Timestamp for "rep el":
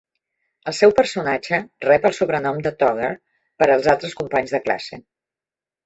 1.85-2.17